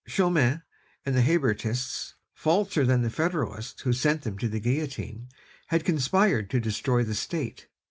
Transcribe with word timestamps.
Chaumette 0.07 0.63
and 1.05 1.15
the 1.15 1.21
Hébertists, 1.21 2.15
falser 2.33 2.87
than 2.87 3.03
the 3.03 3.11
Federalists 3.11 3.81
who 3.83 3.93
sent 3.93 4.23
them 4.23 4.35
to 4.39 4.49
the 4.49 4.59
guillotine, 4.59 5.29
had 5.67 5.85
conspired 5.85 6.49
to 6.49 6.59
destroy 6.59 7.03
the 7.03 7.13
State! 7.13 7.67